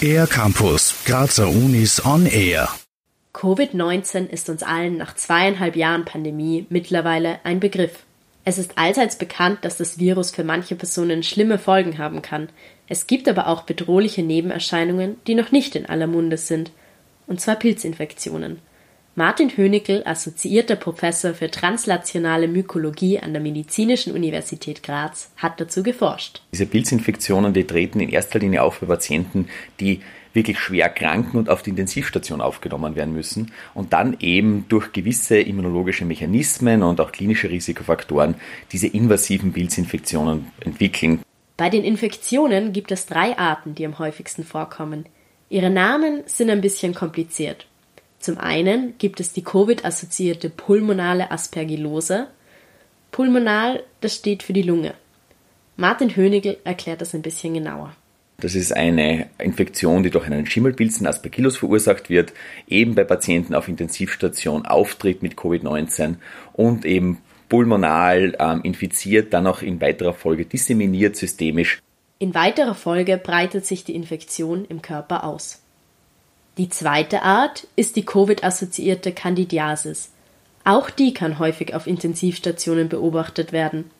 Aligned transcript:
Air 0.00 0.26
Campus, 0.26 0.94
Grazer 1.04 1.48
Unis 1.48 2.04
on 2.04 2.26
Air. 2.26 2.68
Covid-19 3.34 4.28
ist 4.28 4.48
uns 4.48 4.62
allen 4.62 4.96
nach 4.96 5.14
zweieinhalb 5.14 5.76
Jahren 5.76 6.04
Pandemie 6.04 6.66
mittlerweile 6.70 7.40
ein 7.44 7.60
Begriff. 7.60 8.04
Es 8.44 8.58
ist 8.58 8.78
allseits 8.78 9.16
bekannt, 9.16 9.58
dass 9.62 9.76
das 9.76 9.98
Virus 9.98 10.30
für 10.30 10.44
manche 10.44 10.76
Personen 10.76 11.22
schlimme 11.22 11.58
Folgen 11.58 11.98
haben 11.98 12.22
kann. 12.22 12.48
Es 12.88 13.06
gibt 13.06 13.28
aber 13.28 13.48
auch 13.48 13.62
bedrohliche 13.62 14.22
Nebenerscheinungen, 14.22 15.16
die 15.26 15.34
noch 15.34 15.50
nicht 15.50 15.74
in 15.74 15.86
aller 15.86 16.06
Munde 16.06 16.36
sind, 16.36 16.70
und 17.26 17.40
zwar 17.40 17.56
Pilzinfektionen. 17.56 18.60
Martin 19.18 19.48
Hönickel, 19.48 20.02
assoziierter 20.04 20.76
Professor 20.76 21.32
für 21.32 21.50
translationale 21.50 22.48
Mykologie 22.48 23.18
an 23.18 23.32
der 23.32 23.40
Medizinischen 23.40 24.12
Universität 24.12 24.82
Graz, 24.82 25.30
hat 25.38 25.58
dazu 25.58 25.82
geforscht. 25.82 26.42
Diese 26.52 26.66
Pilzinfektionen, 26.66 27.54
die 27.54 27.64
treten 27.64 28.00
in 28.00 28.10
erster 28.10 28.38
Linie 28.38 28.62
auf 28.62 28.80
bei 28.80 28.86
Patienten, 28.86 29.48
die 29.80 30.02
wirklich 30.34 30.58
schwer 30.58 30.90
kranken 30.90 31.38
und 31.38 31.48
auf 31.48 31.62
die 31.62 31.70
Intensivstation 31.70 32.42
aufgenommen 32.42 32.94
werden 32.94 33.14
müssen 33.14 33.52
und 33.72 33.94
dann 33.94 34.18
eben 34.20 34.66
durch 34.68 34.92
gewisse 34.92 35.38
immunologische 35.38 36.04
Mechanismen 36.04 36.82
und 36.82 37.00
auch 37.00 37.10
klinische 37.10 37.48
Risikofaktoren 37.48 38.34
diese 38.70 38.86
invasiven 38.86 39.54
Pilzinfektionen 39.54 40.52
entwickeln. 40.60 41.22
Bei 41.56 41.70
den 41.70 41.84
Infektionen 41.84 42.74
gibt 42.74 42.92
es 42.92 43.06
drei 43.06 43.38
Arten, 43.38 43.74
die 43.74 43.86
am 43.86 43.98
häufigsten 43.98 44.44
vorkommen. 44.44 45.06
Ihre 45.48 45.70
Namen 45.70 46.22
sind 46.26 46.50
ein 46.50 46.60
bisschen 46.60 46.92
kompliziert. 46.92 47.66
Zum 48.18 48.38
einen 48.38 48.94
gibt 48.98 49.20
es 49.20 49.32
die 49.32 49.44
Covid-assoziierte 49.44 50.50
pulmonale 50.50 51.30
Aspergillose. 51.30 52.28
Pulmonal, 53.12 53.82
das 54.00 54.14
steht 54.14 54.42
für 54.42 54.52
die 54.52 54.62
Lunge. 54.62 54.94
Martin 55.76 56.16
Hönigel 56.16 56.56
erklärt 56.64 57.00
das 57.00 57.14
ein 57.14 57.22
bisschen 57.22 57.54
genauer. 57.54 57.94
Das 58.38 58.54
ist 58.54 58.72
eine 58.72 59.28
Infektion, 59.38 60.02
die 60.02 60.10
durch 60.10 60.26
einen 60.26 60.46
Schimmelpilzen 60.46 61.06
Aspergillus 61.06 61.56
verursacht 61.56 62.10
wird, 62.10 62.34
eben 62.68 62.94
bei 62.94 63.04
Patienten 63.04 63.54
auf 63.54 63.68
Intensivstation 63.68 64.66
auftritt 64.66 65.22
mit 65.22 65.36
Covid-19 65.36 66.16
und 66.52 66.84
eben 66.84 67.18
pulmonal 67.48 68.36
ähm, 68.38 68.60
infiziert, 68.62 69.32
dann 69.32 69.46
auch 69.46 69.62
in 69.62 69.80
weiterer 69.80 70.12
Folge 70.12 70.44
disseminiert 70.44 71.16
systemisch. 71.16 71.80
In 72.18 72.34
weiterer 72.34 72.74
Folge 72.74 73.18
breitet 73.18 73.66
sich 73.66 73.84
die 73.84 73.94
Infektion 73.94 74.64
im 74.66 74.82
Körper 74.82 75.24
aus. 75.24 75.62
Die 76.58 76.70
zweite 76.70 77.22
Art 77.22 77.66
ist 77.76 77.96
die 77.96 78.06
Covid-assoziierte 78.06 79.12
Candidiasis. 79.12 80.10
Auch 80.64 80.88
die 80.88 81.12
kann 81.12 81.38
häufig 81.38 81.74
auf 81.74 81.86
Intensivstationen 81.86 82.88
beobachtet 82.88 83.52
werden. 83.52 83.90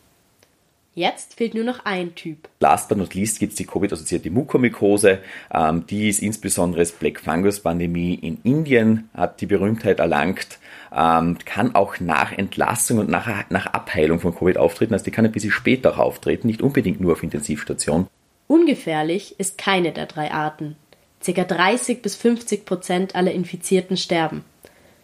Jetzt 0.95 1.35
fehlt 1.35 1.53
nur 1.53 1.63
noch 1.63 1.85
ein 1.85 2.15
Typ. 2.15 2.49
Last 2.59 2.89
but 2.89 2.97
not 2.97 3.13
least 3.13 3.39
gibt 3.39 3.51
es 3.51 3.57
die 3.57 3.67
Covid-assoziierte 3.67 4.31
Mukomykose. 4.31 5.19
Ähm, 5.53 5.85
die 5.85 6.09
ist 6.09 6.23
insbesondere 6.23 6.79
als 6.79 6.93
Black 6.93 7.19
Fungus 7.19 7.59
Pandemie 7.59 8.15
in 8.15 8.39
Indien, 8.41 9.07
hat 9.13 9.39
die 9.39 9.45
Berühmtheit 9.45 9.99
erlangt, 9.99 10.57
ähm, 10.91 11.37
kann 11.45 11.75
auch 11.75 11.99
nach 11.99 12.31
Entlassung 12.31 12.97
und 12.97 13.09
nach, 13.09 13.47
nach 13.51 13.67
Abheilung 13.67 14.19
von 14.19 14.33
Covid 14.33 14.57
auftreten. 14.57 14.93
Also 14.93 15.05
die 15.05 15.11
kann 15.11 15.25
ein 15.25 15.31
bisschen 15.31 15.51
später 15.51 15.99
auftreten, 15.99 16.47
nicht 16.47 16.63
unbedingt 16.63 16.99
nur 16.99 17.11
auf 17.11 17.21
Intensivstation. 17.21 18.07
Ungefährlich 18.47 19.39
ist 19.39 19.59
keine 19.59 19.91
der 19.91 20.07
drei 20.07 20.31
Arten. 20.31 20.75
Circa 21.21 21.43
30 21.43 22.01
bis 22.01 22.15
50 22.15 22.65
Prozent 22.65 23.15
aller 23.15 23.31
Infizierten 23.31 23.97
sterben. 23.97 24.43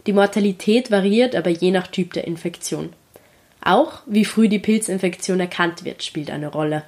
Die 0.05 0.13
Mortalität 0.13 0.91
variiert 0.91 1.35
aber 1.35 1.49
je 1.49 1.71
nach 1.71 1.87
Typ 1.87 2.13
der 2.13 2.27
Infektion. 2.27 2.93
Auch 3.61 4.01
wie 4.05 4.25
früh 4.25 4.49
die 4.49 4.59
Pilzinfektion 4.59 5.39
erkannt 5.39 5.85
wird, 5.85 6.03
spielt 6.03 6.29
eine 6.29 6.47
Rolle. 6.47 6.83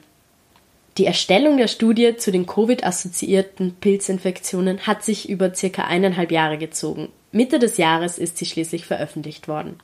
Die 0.97 1.05
Erstellung 1.05 1.57
der 1.57 1.67
Studie 1.67 2.15
zu 2.17 2.31
den 2.31 2.45
Covid-assoziierten 2.45 3.75
Pilzinfektionen 3.81 4.79
hat 4.87 5.03
sich 5.03 5.29
über 5.29 5.53
circa 5.53 5.83
eineinhalb 5.83 6.31
Jahre 6.31 6.57
gezogen. 6.57 7.09
Mitte 7.31 7.59
des 7.59 7.77
Jahres 7.77 8.17
ist 8.17 8.37
sie 8.37 8.45
schließlich 8.45 8.85
veröffentlicht 8.85 9.49
worden. 9.49 9.79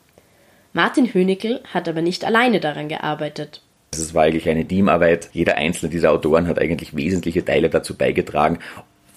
Martin 0.72 1.14
Hönickel 1.14 1.62
hat 1.74 1.90
aber 1.90 2.02
nicht 2.02 2.24
alleine 2.24 2.62
daran 2.62 2.88
gearbeitet. 2.88 3.62
Es 3.94 4.14
war 4.14 4.24
eigentlich 4.24 4.48
eine 4.48 4.66
Teamarbeit. 4.66 5.30
Jeder 5.34 5.56
einzelne 5.58 5.92
dieser 5.92 6.12
Autoren 6.12 6.48
hat 6.48 6.60
eigentlich 6.60 6.96
wesentliche 6.96 7.44
Teile 7.44 7.70
dazu 7.70 7.98
beigetragen, 7.98 8.60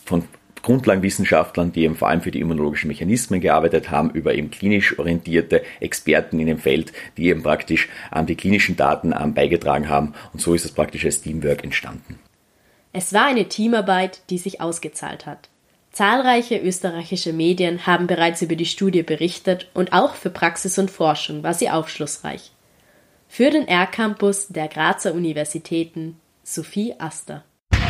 von 0.04 0.24
Grundlagenwissenschaftlern, 0.64 1.72
die 1.72 1.82
eben 1.82 1.94
vor 1.94 2.08
allem 2.08 2.22
für 2.22 2.30
die 2.30 2.40
immunologischen 2.40 2.88
Mechanismen 2.88 3.40
gearbeitet 3.40 3.90
haben, 3.90 4.10
über 4.10 4.34
eben 4.34 4.50
klinisch 4.50 4.98
orientierte 4.98 5.62
Experten 5.80 6.40
in 6.40 6.46
dem 6.46 6.58
Feld, 6.58 6.92
die 7.16 7.28
eben 7.28 7.42
praktisch 7.42 7.88
ähm, 8.14 8.26
die 8.26 8.34
klinischen 8.34 8.76
Daten 8.76 9.12
ähm, 9.12 9.34
beigetragen 9.34 9.88
haben. 9.88 10.14
Und 10.32 10.40
so 10.40 10.54
ist 10.54 10.64
es 10.64 10.72
praktisch 10.72 11.04
als 11.04 11.20
Teamwork 11.20 11.62
entstanden. 11.62 12.18
Es 12.92 13.12
war 13.12 13.26
eine 13.26 13.48
Teamarbeit, 13.48 14.22
die 14.30 14.38
sich 14.38 14.60
ausgezahlt 14.60 15.26
hat. 15.26 15.50
Zahlreiche 15.92 16.58
österreichische 16.58 17.32
Medien 17.32 17.86
haben 17.86 18.06
bereits 18.06 18.42
über 18.42 18.56
die 18.56 18.66
Studie 18.66 19.02
berichtet 19.02 19.68
und 19.74 19.92
auch 19.92 20.14
für 20.14 20.30
Praxis 20.30 20.78
und 20.78 20.90
Forschung 20.90 21.42
war 21.42 21.54
sie 21.54 21.70
aufschlussreich. 21.70 22.52
Für 23.28 23.50
den 23.50 23.68
R-Campus 23.68 24.48
der 24.48 24.68
Grazer 24.68 25.14
Universitäten 25.14 26.18
Sophie 26.42 26.94
Aster. 26.98 27.44